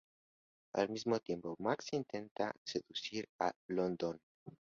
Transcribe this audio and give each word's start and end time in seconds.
Al 0.73 0.89
mismo 0.89 1.19
tiempo, 1.19 1.55
Max 1.59 1.89
intenta 1.93 2.55
seducir 2.65 3.29
a 3.39 3.51
London. 3.67 4.19